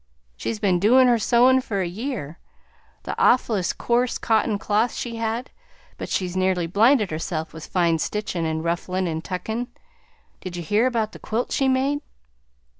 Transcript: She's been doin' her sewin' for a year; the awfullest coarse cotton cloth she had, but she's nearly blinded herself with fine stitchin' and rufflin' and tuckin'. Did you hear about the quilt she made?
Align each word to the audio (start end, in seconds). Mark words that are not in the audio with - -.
She's 0.35 0.57
been 0.57 0.79
doin' 0.79 1.07
her 1.07 1.19
sewin' 1.19 1.61
for 1.61 1.79
a 1.81 1.85
year; 1.87 2.39
the 3.03 3.13
awfullest 3.23 3.77
coarse 3.77 4.17
cotton 4.17 4.57
cloth 4.57 4.95
she 4.95 5.17
had, 5.17 5.51
but 5.99 6.09
she's 6.09 6.35
nearly 6.35 6.65
blinded 6.65 7.11
herself 7.11 7.53
with 7.53 7.67
fine 7.67 7.99
stitchin' 7.99 8.43
and 8.43 8.63
rufflin' 8.63 9.05
and 9.05 9.23
tuckin'. 9.23 9.67
Did 10.39 10.55
you 10.55 10.63
hear 10.63 10.87
about 10.87 11.11
the 11.11 11.19
quilt 11.19 11.51
she 11.51 11.67
made? 11.67 11.99